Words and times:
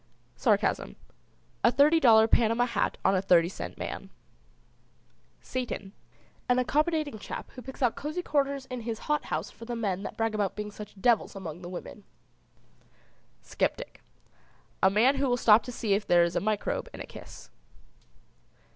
SARCASM. 0.35 0.95
A 1.63 1.71
thirty 1.71 1.99
dollar 1.99 2.27
Panama 2.27 2.65
hat 2.65 2.97
on 3.05 3.13
a 3.13 3.21
thirty 3.21 3.47
cent 3.49 3.77
man. 3.77 4.09
SATAN. 5.43 5.91
An 6.49 6.57
accommodating 6.57 7.19
chap 7.19 7.51
who 7.51 7.61
picks 7.61 7.83
out 7.83 7.95
cosey 7.95 8.23
corners 8.23 8.65
in 8.65 8.81
his 8.81 8.97
hot 9.05 9.25
house 9.25 9.51
for 9.51 9.65
the 9.65 9.75
men 9.75 10.01
that 10.01 10.17
brag 10.17 10.33
about 10.33 10.55
being 10.55 10.71
such 10.71 10.99
devils 10.99 11.35
among 11.35 11.61
the 11.61 11.69
women. 11.69 12.03
SCEPTIC. 13.43 14.01
A 14.81 14.89
man 14.89 15.17
who 15.17 15.27
will 15.29 15.37
stop 15.37 15.61
to 15.61 15.71
see 15.71 15.93
if 15.93 16.07
there 16.07 16.23
is 16.23 16.35
a 16.35 16.39
microbe 16.39 16.89
in 16.95 16.99
a 16.99 17.05
kiss. 17.05 17.51